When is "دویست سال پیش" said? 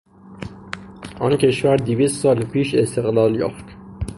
1.77-2.75